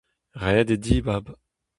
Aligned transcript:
Ret 0.41 0.69
eo 0.73 0.79
dibab. 0.85 1.25